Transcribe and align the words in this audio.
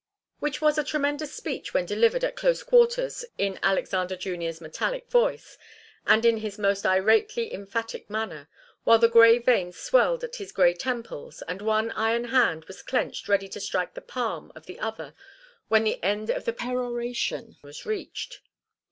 Which 0.39 0.61
was 0.61 0.79
a 0.79 0.83
tremendous 0.83 1.31
speech 1.31 1.75
when 1.75 1.85
delivered 1.85 2.23
at 2.23 2.35
close 2.35 2.63
quarters 2.63 3.23
in 3.37 3.59
Alexander 3.61 4.15
Junior's 4.15 4.59
metallic 4.59 5.07
voice, 5.11 5.59
and 6.07 6.25
in 6.25 6.37
his 6.37 6.57
most 6.57 6.87
irately 6.87 7.53
emphatic 7.53 8.09
manner, 8.09 8.49
while 8.83 8.97
the 8.97 9.07
grey 9.07 9.37
veins 9.37 9.77
swelled 9.77 10.23
at 10.23 10.37
his 10.37 10.51
grey 10.51 10.73
temples, 10.73 11.43
and 11.47 11.61
one 11.61 11.91
iron 11.91 12.23
hand 12.23 12.65
was 12.65 12.81
clenched 12.81 13.29
ready 13.29 13.47
to 13.49 13.59
strike 13.59 13.93
the 13.93 14.01
palm 14.01 14.51
of 14.55 14.65
the 14.65 14.79
other 14.79 15.13
when 15.67 15.83
the 15.83 16.01
end 16.01 16.31
of 16.31 16.45
the 16.45 16.53
peroration 16.53 17.57
was 17.61 17.85
reached. 17.85 18.41